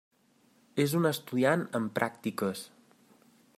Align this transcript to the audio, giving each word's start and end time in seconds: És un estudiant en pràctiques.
És 0.83 0.95
un 0.99 1.09
estudiant 1.09 1.67
en 1.81 1.87
pràctiques. 1.99 2.67